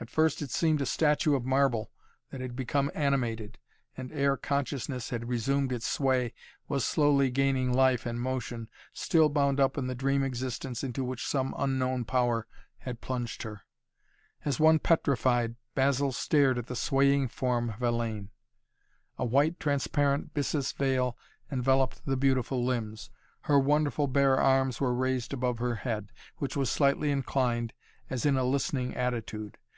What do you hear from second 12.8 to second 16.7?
plunged her. As one petrified, Basil stared at